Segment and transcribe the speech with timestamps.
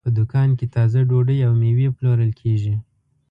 [0.05, 2.75] په دوکان کې تازه ډوډۍ او مېوې پلورل کېږي.